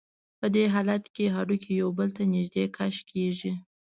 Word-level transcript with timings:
په 0.39 0.47
دې 0.55 0.63
حالت 0.73 1.03
کې 1.15 1.25
هډوکي 1.35 1.71
یو 1.81 1.89
بل 1.97 2.09
ته 2.17 2.23
نږدې 2.33 2.63
کش 2.77 2.95
کېږي. 3.11 3.53